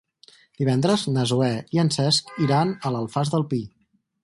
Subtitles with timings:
[0.61, 3.63] Divendres na Zoè i en Cesc iran a l'Alfàs del Pi.